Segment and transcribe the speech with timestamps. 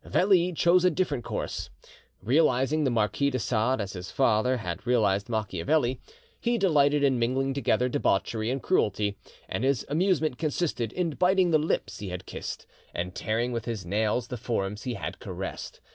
[0.03, 1.69] Veli chose a different course.
[2.23, 5.99] Realising the Marquis de Sade as his father had realised Macchiavelli,
[6.39, 9.15] he delighted in mingling together debauchery and cruelty,
[9.47, 13.85] and his amusement consisted in biting the lips he had kissed, and tearing with his
[13.85, 15.81] nails the forms he had caressed.